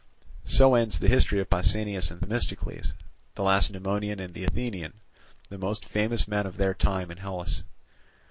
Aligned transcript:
So 0.47 0.73
ends 0.73 0.97
the 0.97 1.07
history 1.07 1.39
of 1.41 1.51
Pausanias 1.51 2.09
and 2.09 2.19
Themistocles, 2.19 2.95
the 3.35 3.43
Lacedaemonian 3.43 4.19
and 4.19 4.33
the 4.33 4.45
Athenian, 4.45 4.93
the 5.49 5.59
most 5.59 5.85
famous 5.85 6.27
men 6.27 6.47
of 6.47 6.57
their 6.57 6.73
time 6.73 7.11
in 7.11 7.17
Hellas. 7.17 7.61